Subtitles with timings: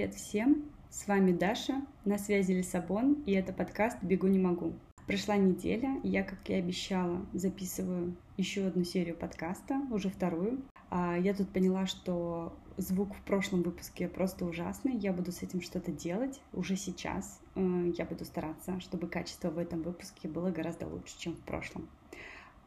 [0.00, 0.64] Привет всем!
[0.88, 4.72] С вами Даша, на связи Лиссабон, и это подкаст «Бегу не могу».
[5.06, 10.62] Прошла неделя, я, как и обещала, записываю еще одну серию подкаста, уже вторую.
[10.88, 15.60] А я тут поняла, что звук в прошлом выпуске просто ужасный, я буду с этим
[15.60, 17.38] что-то делать уже сейчас.
[17.54, 21.90] Э, я буду стараться, чтобы качество в этом выпуске было гораздо лучше, чем в прошлом.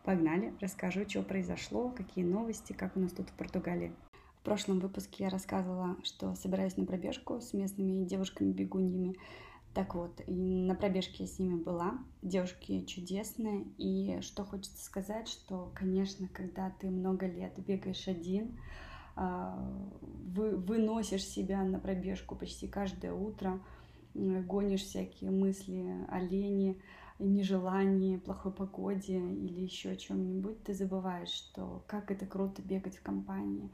[0.04, 3.92] Погнали, расскажу, что произошло, какие новости, как у нас тут в Португалии.
[4.44, 9.16] В прошлом выпуске я рассказывала, что собираюсь на пробежку с местными девушками-бегуньями.
[9.74, 11.94] Так вот, и на пробежке я с ними была.
[12.22, 13.64] Девушки чудесные.
[13.78, 18.60] И что хочется сказать, что, конечно, когда ты много лет бегаешь один,
[19.16, 19.66] а,
[20.02, 23.62] вы, выносишь себя на пробежку почти каждое утро,
[24.14, 26.82] гонишь всякие мысли о лени,
[27.18, 33.04] нежелании, плохой погоде или еще о чем-нибудь, ты забываешь, что как это круто бегать в
[33.04, 33.72] компании,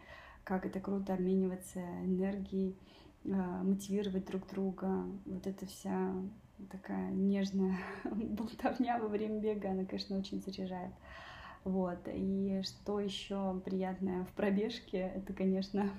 [0.49, 2.75] как это круто обмениваться энергией,
[3.23, 5.05] а, мотивировать друг друга.
[5.27, 6.11] Вот эта вся
[6.71, 10.91] такая нежная болтовня во время бега, она, конечно, очень заряжает.
[11.63, 11.99] Вот.
[12.11, 15.91] И что еще приятное в пробежке, это, конечно,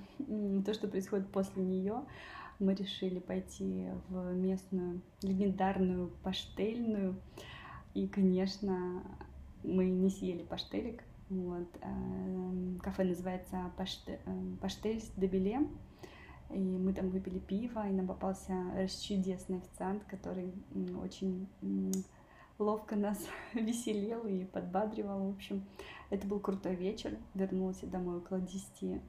[0.67, 2.03] то, что происходит после нее.
[2.59, 7.15] Мы решили пойти в местную легендарную паштельную.
[7.95, 9.05] И, конечно,
[9.63, 11.69] мы не съели паштелик, вот.
[11.83, 15.61] Эм, кафе называется Паштель де Беле.
[16.51, 18.53] И мы там выпили пиво, и нам попался
[18.89, 20.53] чудесный официант, который
[21.01, 21.49] очень
[22.59, 25.31] ловко нас веселил и подбадривал.
[25.31, 25.65] В общем,
[26.11, 27.17] это был крутой вечер.
[27.35, 29.01] Вернулась домой около 10.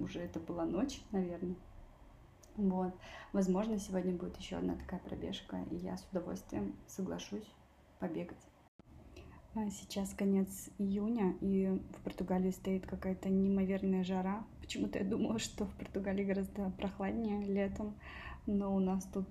[0.00, 1.54] Уже это была ночь, наверное.
[2.56, 2.92] Вот.
[3.32, 7.48] Возможно, сегодня будет еще одна такая пробежка, и я с удовольствием соглашусь
[8.00, 8.51] побегать.
[9.54, 14.46] А сейчас конец июня, и в Португалии стоит какая-то неимоверная жара.
[14.62, 17.94] Почему-то я думала, что в Португалии гораздо прохладнее летом,
[18.46, 19.28] но у нас тут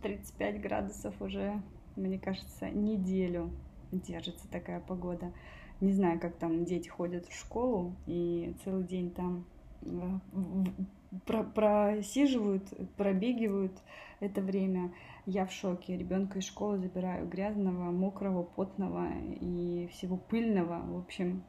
[0.00, 1.60] 35 э, градусов уже,
[1.94, 3.50] мне кажется, неделю
[3.92, 5.30] держится такая погода.
[5.82, 9.44] Не знаю, как там дети ходят в школу и целый день там
[11.26, 13.72] про просиживают, пробегивают
[14.20, 14.92] это время.
[15.26, 15.96] Я в шоке.
[15.96, 19.08] Ребенка из школы забираю грязного, мокрого, потного
[19.40, 20.80] и всего пыльного.
[20.86, 21.42] В общем,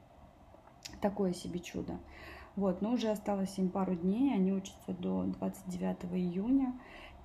[1.01, 1.99] такое себе чудо.
[2.55, 6.73] Вот, но уже осталось им пару дней, они учатся до 29 июня.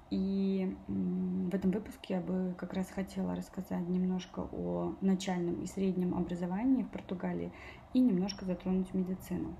[0.08, 6.14] И в этом выпуске я бы как раз хотела рассказать немножко о начальном и среднем
[6.14, 7.52] образовании в Португалии
[7.92, 9.56] и немножко затронуть медицину.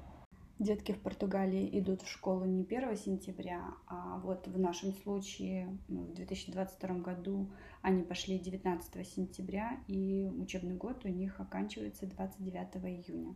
[0.59, 6.05] Детки в Португалии идут в школу не 1 сентября, а вот в нашем случае ну,
[6.05, 7.51] в 2022 году
[7.83, 13.35] они пошли 19 сентября, и учебный год у них оканчивается 29 июня.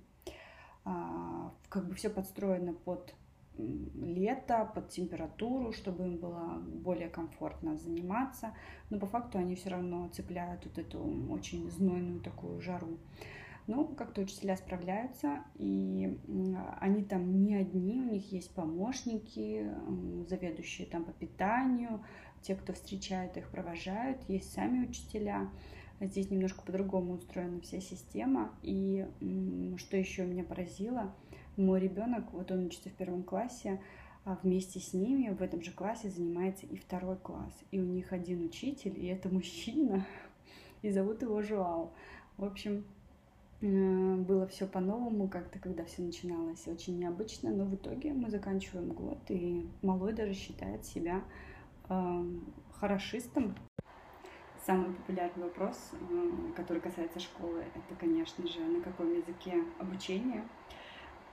[0.87, 3.15] А, как бы все подстроено под
[3.59, 8.55] лето, под температуру, чтобы им было более комфортно заниматься,
[8.89, 10.99] но по факту они все равно цепляют вот эту
[11.29, 12.97] очень знойную такую жару.
[13.71, 16.19] Ну, как-то учителя справляются, и
[16.81, 19.71] они там не одни, у них есть помощники,
[20.29, 22.05] заведующие там по питанию,
[22.43, 25.49] те, кто встречает их, провожают, есть сами учителя.
[26.01, 28.51] Здесь немножко по-другому устроена вся система.
[28.65, 29.07] И
[29.77, 31.15] что еще меня поразило,
[31.57, 33.81] мой ребенок, вот он учится в первом классе,
[34.25, 37.53] а вместе с ними в этом же классе занимается и второй класс.
[37.71, 40.05] И у них один учитель, и это мужчина,
[40.83, 41.93] и зовут его Жуау.
[42.37, 42.85] В общем,
[43.61, 49.19] было все по-новому, как-то, когда все начиналось, очень необычно, но в итоге мы заканчиваем год,
[49.29, 51.23] и малой даже считает себя
[51.89, 52.25] э,
[52.73, 53.55] хорошистом.
[54.65, 60.43] Самый популярный вопрос, э, который касается школы, это, конечно же, на каком языке обучение.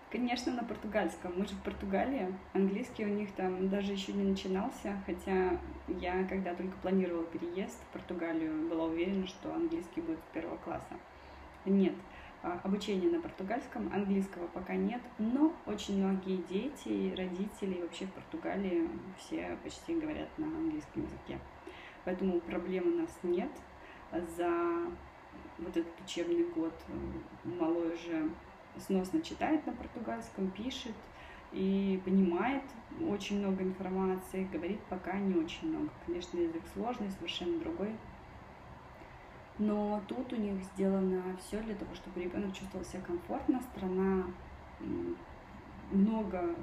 [0.10, 1.34] Конечно, на португальском.
[1.36, 2.34] Мы же в Португалии.
[2.54, 5.60] Английский у них там даже еще не начинался, хотя
[6.00, 10.94] я, когда только планировала переезд в Португалию, была уверена, что английский будет с первого класса.
[11.66, 11.94] Нет,
[12.64, 18.90] обучения на португальском, английского пока нет, но очень многие дети и родители вообще в Португалии
[19.18, 21.40] все почти говорят на английском языке.
[22.06, 23.52] Поэтому проблем у нас нет.
[24.38, 24.50] За
[25.58, 26.74] вот этот учебный год
[27.44, 28.30] малой уже
[28.78, 30.96] сносно читает на португальском, пишет
[31.52, 32.64] и понимает
[33.08, 35.90] очень много информации, говорит пока не очень много.
[36.06, 37.96] Конечно, язык сложный, совершенно другой,
[39.60, 43.62] но тут у них сделано все для того, чтобы ребенок чувствовал себя комфортно.
[43.76, 44.24] Страна
[45.92, 46.56] много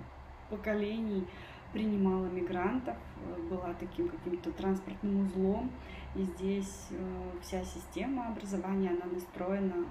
[0.51, 1.27] поколений
[1.73, 2.97] принимала мигрантов,
[3.27, 5.71] э, была таким каким-то транспортным узлом.
[6.15, 9.87] И здесь э, вся система образования, она настроена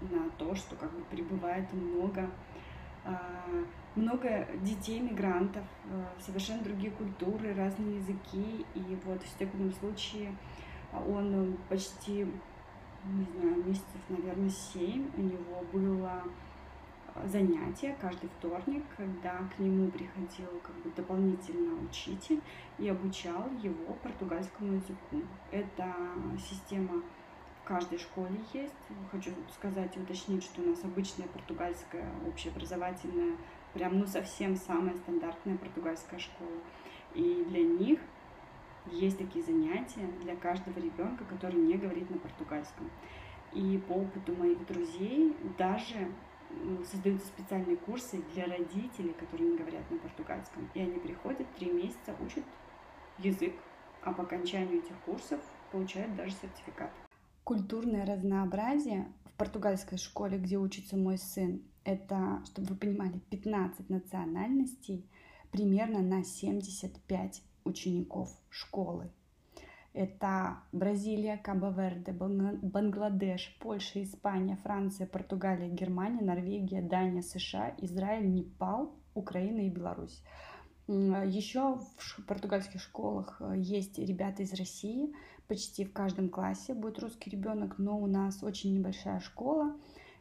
[0.00, 2.28] на то, что как бы прибывает много
[3.94, 5.64] много детей мигрантов,
[6.20, 8.66] совершенно другие культуры, разные языки.
[8.74, 10.34] И вот в степенном случае
[10.92, 12.26] он почти,
[14.08, 16.22] наверное, семь у него было
[17.26, 22.40] занятия каждый вторник, когда к нему приходил как бы дополнительно учитель
[22.78, 25.22] и обучал его португальскому языку.
[25.50, 25.94] Эта
[26.38, 27.02] система
[27.62, 28.74] в каждой школе есть.
[29.10, 33.36] Хочу сказать и уточнить, что у нас обычная португальская общеобразовательная,
[33.74, 36.60] прям ну совсем самая стандартная португальская школа.
[37.14, 38.00] И для них
[38.86, 42.90] есть такие занятия для каждого ребенка, который не говорит на португальском.
[43.52, 46.12] И по опыту моих друзей даже
[46.90, 50.70] создаются специальные курсы для родителей, которые не говорят на португальском.
[50.74, 52.44] И они приходят, три месяца учат
[53.18, 53.54] язык,
[54.02, 55.40] а по окончанию этих курсов
[55.72, 56.90] получают даже сертификат.
[57.44, 65.08] Культурное разнообразие в португальской школе, где учится мой сын, это, чтобы вы понимали, 15 национальностей,
[65.50, 69.10] примерно на 75 учеников школы.
[69.98, 79.66] Это Бразилия, Кабо-Верде, Бангладеш, Польша, Испания, Франция, Португалия, Германия, Норвегия, Дания, США, Израиль, Непал, Украина
[79.66, 80.22] и Беларусь.
[80.86, 85.12] Еще в португальских школах э, есть ребята из России.
[85.48, 89.76] Почти в каждом классе будет русский ребенок, но у нас очень небольшая школа.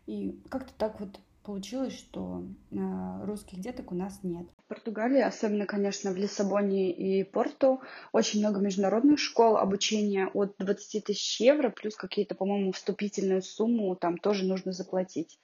[0.08, 2.76] И как-то так вот получилось, что э,
[3.24, 4.46] русских деток у нас нет.
[4.58, 11.06] В Португалии, особенно, конечно, в Лиссабоне и Порту, очень много международных школ, обучения от 20
[11.06, 15.40] тысяч евро, плюс какие-то, по-моему, вступительную сумму там тоже нужно заплатить.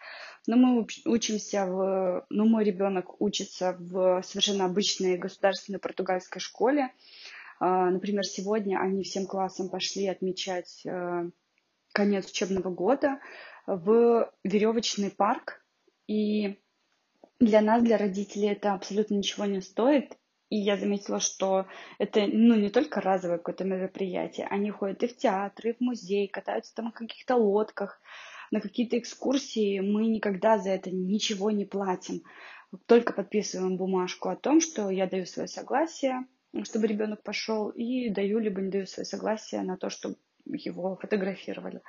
[0.46, 2.26] Но мы учимся в...
[2.30, 6.92] Ну, мой ребенок учится в совершенно обычной государственной португальской школе.
[7.62, 11.30] А, например, сегодня они всем классом пошли отмечать э,
[11.94, 13.20] конец учебного года
[13.66, 15.63] в веревочный парк
[16.08, 16.60] и
[17.40, 20.18] для нас, для родителей, это абсолютно ничего не стоит.
[20.50, 21.66] И я заметила, что
[21.98, 24.46] это ну, не только разовое какое-то мероприятие.
[24.48, 28.00] Они ходят и в театры, и в музей, катаются там на каких-то лодках,
[28.52, 29.80] на какие-то экскурсии.
[29.80, 32.22] Мы никогда за это ничего не платим.
[32.86, 36.26] Только подписываем бумажку о том, что я даю свое согласие,
[36.64, 41.82] чтобы ребенок пошел, и даю либо не даю свое согласие на то, чтобы его фотографировали.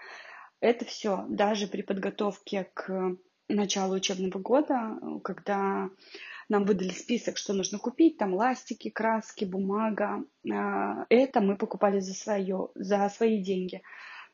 [0.60, 3.16] Это все даже при подготовке к
[3.48, 5.90] начала учебного года, когда
[6.48, 10.24] нам выдали список, что нужно купить, там ластики, краски, бумага.
[10.50, 13.82] А, это мы покупали за, свое, за свои деньги.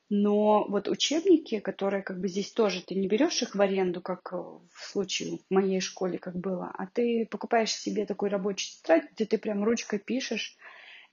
[0.08, 4.32] Но вот учебники, которые как бы здесь тоже, ты не берешь их в аренду, как
[4.32, 9.24] в случае в моей школе, как было, а ты покупаешь себе такой рабочий тетрадь, где
[9.24, 10.56] ты прям ручкой пишешь,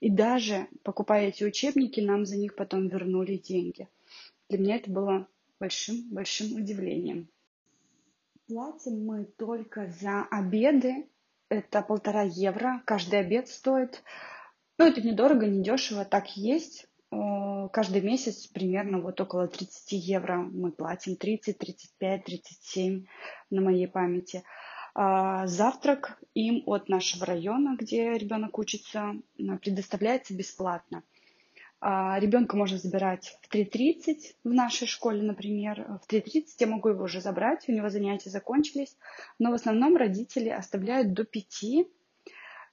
[0.00, 3.88] и даже покупая эти учебники, нам за них потом вернули деньги.
[4.48, 5.28] Для меня это было
[5.60, 7.28] большим-большим удивлением.
[8.48, 11.06] Платим мы только за обеды.
[11.50, 12.82] Это полтора евро.
[12.86, 14.02] Каждый обед стоит.
[14.78, 16.06] Ну, это недорого, недешево.
[16.06, 16.86] Так есть.
[17.12, 21.16] Э, каждый месяц примерно вот около 30 евро мы платим.
[21.16, 23.04] 30, 35, 37
[23.50, 24.44] на моей памяти.
[24.94, 31.02] А завтрак им от нашего района, где ребенок учится, предоставляется бесплатно.
[31.80, 35.86] А, Ребенка можно забирать в 3.30 в нашей школе, например.
[36.02, 38.96] В 3.30 я могу его уже забрать, у него занятия закончились.
[39.38, 41.64] Но в основном родители оставляют до 5.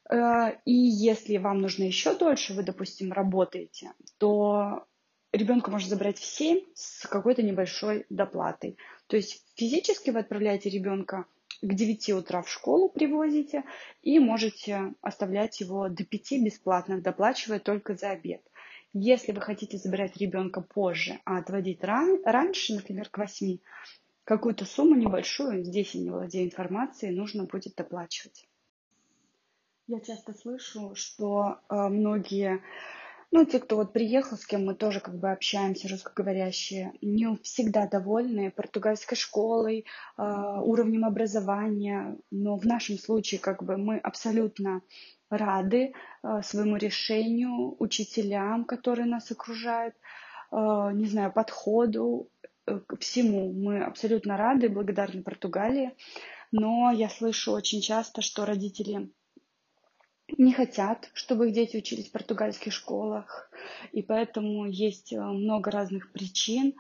[0.10, 4.86] Э, и если вам нужно еще дольше, вы, допустим, работаете, то
[5.32, 8.78] ребенка можно забрать в 7 с какой-то небольшой доплатой.
[9.08, 11.26] То есть физически вы отправляете ребенка
[11.62, 13.64] к 9 утра в школу привозите
[14.02, 18.42] и можете оставлять его до 5 бесплатно, доплачивая только за обед.
[18.98, 23.58] Если вы хотите забирать ребенка позже, а отводить ран, раньше, например, к 8,
[24.24, 28.48] какую-то сумму небольшую, здесь я не владею информацией, нужно будет доплачивать.
[29.88, 32.62] Я часто слышу, что э, многие,
[33.32, 37.88] ну, те, кто вот приехал, с кем мы тоже как бы общаемся, русскоговорящие, не всегда
[37.88, 39.80] довольны португальской школой,
[40.18, 44.84] э, уровнем образования, но в нашем случае как бы мы абсолютно
[45.38, 49.96] рады э, своему решению, учителям, которые нас окружают,
[50.51, 50.56] э,
[50.94, 52.30] не знаю, подходу
[52.65, 53.51] э, к всему.
[53.54, 55.96] Мы абсолютно рады, благодарны Португалии,
[56.51, 59.10] но я слышу очень часто, что родители
[60.38, 63.51] не хотят, чтобы их дети учились в португальских школах,
[63.92, 66.74] и поэтому есть много разных причин,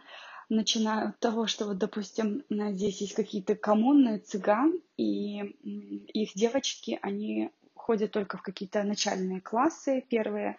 [0.49, 5.39] начиная от того, что вот, допустим, здесь есть какие-то коммуны цыган, и
[6.13, 7.51] их девочки, они
[7.85, 10.57] ходят только в какие-то начальные классы первые,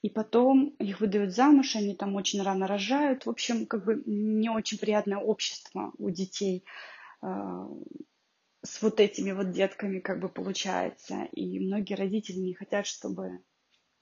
[0.00, 3.26] и потом их выдают замуж, они там очень рано рожают.
[3.26, 6.64] В общем, как бы не очень приятное общество у детей.
[7.20, 7.68] А,
[8.62, 11.28] с вот этими вот детками как бы получается.
[11.32, 13.40] И многие родители не хотят, чтобы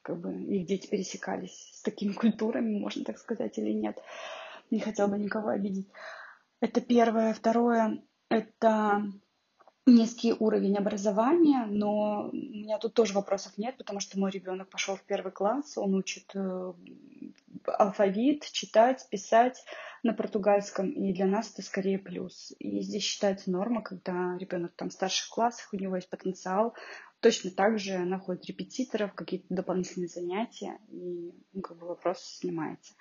[0.03, 3.99] как бы их дети пересекались с такими культурами, можно так сказать, или нет.
[4.71, 5.89] Не хотел бы никого обидеть.
[6.61, 7.35] Это первое.
[7.35, 9.03] Второе, это
[9.87, 14.97] низкий уровень образования, но у меня тут тоже вопросов нет, потому что мой ребенок пошел
[14.97, 16.73] в первый класс, он учит э,
[17.67, 19.65] алфавит, читать, писать
[20.03, 22.53] на португальском, и для нас это скорее плюс.
[22.59, 26.75] И здесь считается норма, когда ребенок там в старших классах, у него есть потенциал,
[27.21, 32.95] точно так же находит репетиторов, какие-то дополнительные занятия, и ну, как бы вопрос снимается.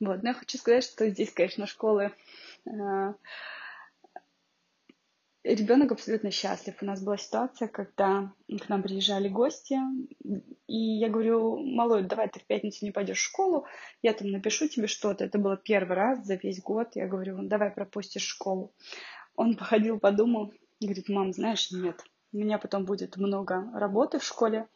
[0.00, 0.22] Вот.
[0.22, 2.12] Но я хочу сказать, что здесь, конечно, школы
[2.66, 3.14] э,
[5.44, 6.76] ребенок абсолютно счастлив.
[6.80, 9.78] У нас была ситуация, когда к нам приезжали гости,
[10.66, 13.66] и я говорю, малой, давай ты в пятницу не пойдешь в школу,
[14.02, 15.24] я там напишу тебе что-то.
[15.24, 16.90] Это было первый раз за весь год.
[16.94, 18.72] Я говорю, давай пропустишь школу.
[19.34, 24.68] Он походил, подумал, говорит, мам, знаешь, нет, у меня потом будет много работы в школе,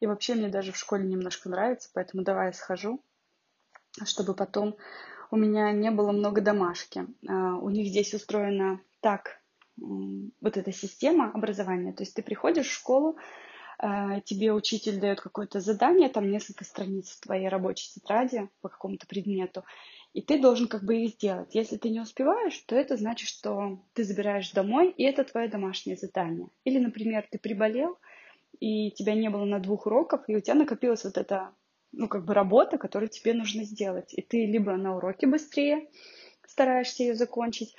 [0.00, 3.02] и вообще мне даже в школе немножко нравится, поэтому давай я схожу,
[4.04, 4.76] чтобы потом
[5.30, 7.06] у меня не было много домашки.
[7.26, 9.40] А, у них здесь устроено так,
[9.80, 11.92] вот эта система образования.
[11.92, 13.16] То есть ты приходишь в школу,
[13.80, 19.06] а, тебе учитель дает какое-то задание, там несколько страниц в твоей рабочей тетради по какому-то
[19.06, 19.64] предмету,
[20.14, 21.54] и ты должен как бы их сделать.
[21.54, 25.96] Если ты не успеваешь, то это значит, что ты забираешь домой, и это твое домашнее
[25.96, 26.48] задание.
[26.64, 27.98] Или, например, ты приболел,
[28.58, 31.52] и тебя не было на двух уроках, и у тебя накопилась вот эта,
[31.92, 34.12] ну, как бы работа, которую тебе нужно сделать.
[34.12, 35.88] И ты либо на уроке быстрее
[36.46, 37.76] стараешься ее закончить,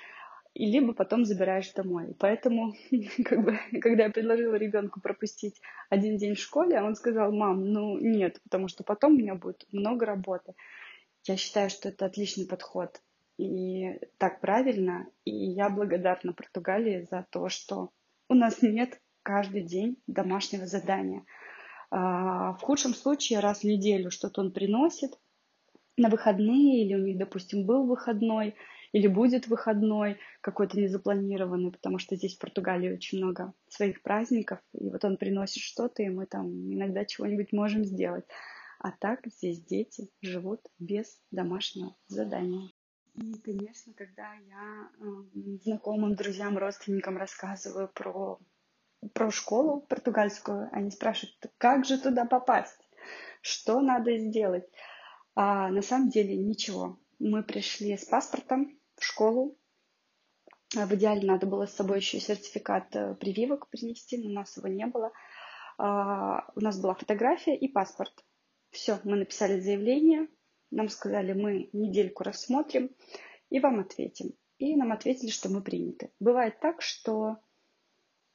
[0.54, 2.16] и либо потом забираешь домой.
[2.20, 2.74] Поэтому,
[3.26, 7.98] как бы, когда я предложила ребенку пропустить один день в школе, он сказал, мам, ну
[8.00, 10.54] нет, потому что потом у меня будет много работы.
[11.26, 13.02] Я считаю, что это отличный подход.
[13.38, 15.08] И так правильно.
[15.24, 17.90] И я благодарна Португалии за то, что
[18.28, 21.24] у нас нет каждый день домашнего задания.
[21.92, 25.18] А, в худшем случае раз в неделю что-то он приносит
[25.98, 28.56] на выходные, или у них, допустим, был выходной,
[28.92, 34.90] или будет выходной какой-то незапланированный, потому что здесь в Португалии очень много своих праздников, и
[34.90, 38.26] вот он приносит что-то, и мы там иногда чего-нибудь можем сделать.
[38.80, 42.70] А так здесь дети живут без домашнего задания.
[43.16, 48.40] И, конечно, когда я э, знакомым, друзьям, родственникам рассказываю про,
[49.14, 52.80] про школу португальскую, они спрашивают, как же туда попасть?
[53.42, 54.70] Что надо сделать?
[55.36, 56.98] А на самом деле ничего.
[57.20, 59.58] Мы пришли с паспортом, в школу.
[60.78, 64.56] А в идеале надо было с собой еще сертификат э, прививок принести, но у нас
[64.56, 65.12] его не было.
[65.80, 68.24] А, у нас была фотография и паспорт.
[68.70, 70.28] Все, мы написали заявление,
[70.70, 72.92] нам сказали, мы недельку рассмотрим
[73.50, 74.36] и вам ответим.
[74.60, 76.12] И нам ответили, что мы приняты.
[76.20, 77.38] Бывает так, что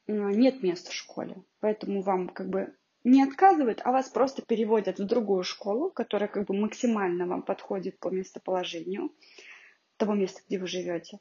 [0.07, 5.07] нет места в школе, поэтому вам как бы не отказывают, а вас просто переводят в
[5.07, 9.13] другую школу, которая как бы максимально вам подходит по местоположению
[9.97, 11.21] того места, где вы живете.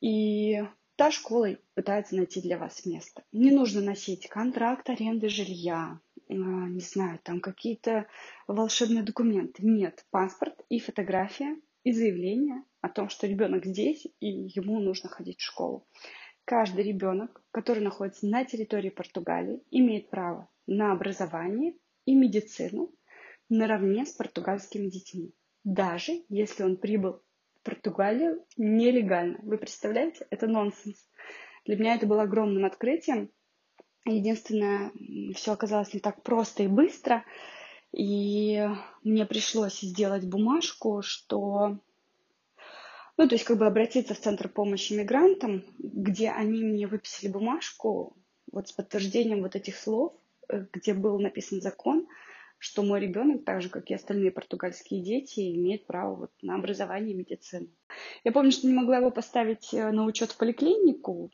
[0.00, 0.62] И
[0.96, 3.22] та школа пытается найти для вас место.
[3.32, 8.06] Не нужно носить контракт аренды жилья, а, не знаю, там какие-то
[8.46, 9.64] волшебные документы.
[9.64, 15.38] Нет, паспорт и фотография и заявление о том, что ребенок здесь и ему нужно ходить
[15.38, 15.86] в школу.
[16.44, 22.92] Каждый ребенок, который находится на территории Португалии, имеет право на образование и медицину
[23.48, 25.34] наравне с португальскими детьми,
[25.64, 27.22] даже если он прибыл
[27.64, 29.38] Португалию нелегально.
[29.42, 30.26] Вы представляете?
[30.30, 31.08] Это нонсенс.
[31.64, 33.30] Для меня это было огромным открытием.
[34.04, 34.92] Единственное,
[35.34, 37.24] все оказалось не так просто и быстро.
[37.92, 38.68] И
[39.02, 41.78] мне пришлось сделать бумажку, что...
[43.16, 48.16] Ну, то есть как бы обратиться в Центр помощи мигрантам, где они мне выписали бумажку
[48.50, 50.12] вот с подтверждением вот этих слов,
[50.48, 52.08] э, где был написан закон,
[52.64, 57.12] что мой ребенок, так же как и остальные португальские дети, имеет право вот на образование
[57.12, 57.68] и медицину.
[58.24, 61.30] Я помню, что не могла его поставить э, на учет в поликлинику.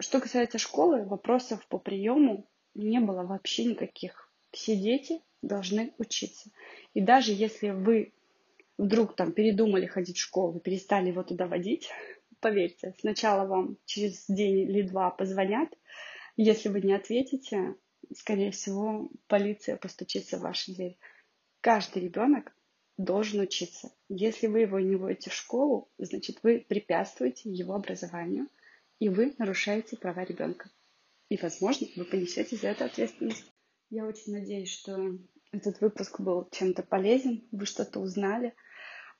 [0.00, 4.32] Что касается школы, вопросов по приему не было вообще никаких.
[4.50, 6.48] Все дети должны учиться.
[6.94, 8.14] И даже если вы
[8.78, 11.90] вдруг там передумали ходить в школу, перестали его туда водить,
[12.40, 15.68] поверьте, сначала вам через день или два позвонят,
[16.38, 17.74] если вы не ответите,
[18.14, 20.98] скорее всего, полиция постучится в вашу дверь.
[21.60, 22.54] Каждый ребенок
[22.96, 23.92] должен учиться.
[24.08, 28.48] Если вы его не вводите в школу, значит, вы препятствуете его образованию,
[28.98, 30.70] и вы нарушаете права ребенка.
[31.28, 33.44] И, возможно, вы понесете за это ответственность.
[33.90, 35.18] Я очень надеюсь, что
[35.52, 38.54] этот выпуск был чем-то полезен, вы что-то узнали.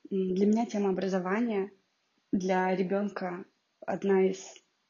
[0.09, 1.71] Для меня тема образования
[2.31, 3.45] для ребенка
[3.85, 4.43] одна из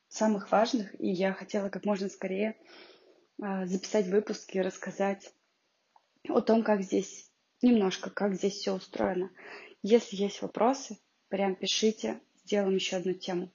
[0.07, 2.57] самых важных, и я хотела как можно скорее
[3.39, 5.33] записать выпуски, рассказать
[6.27, 7.31] о том, как здесь,
[7.61, 9.31] немножко, как здесь все устроено.
[9.81, 10.97] Если есть вопросы,
[11.29, 13.51] прям пишите, сделаем еще одну тему.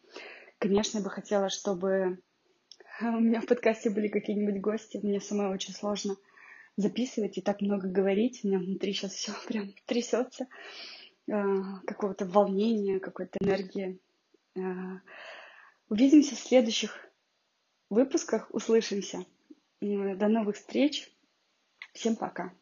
[0.59, 2.19] Конечно, я бы хотела, чтобы
[3.00, 4.99] у меня в подкасте были какие-нибудь гости.
[5.03, 6.17] Мне самой очень сложно
[6.76, 8.41] записывать и так много говорить.
[8.43, 10.47] У меня внутри сейчас все прям трясется.
[11.31, 13.99] А, какого-то волнения, какой-то энергии.
[14.57, 15.00] А,
[15.88, 16.97] увидимся в следующих
[17.91, 19.26] выпусках, услышимся.
[19.81, 21.11] До новых встреч.
[21.93, 22.52] Всем пока.